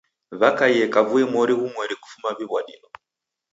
W'akaie 0.39 0.83
kavui 0.93 1.23
mori 1.33 1.53
ghumweri 1.59 1.95
kufuma 2.01 2.29
w'iw'adilo. 2.37 2.87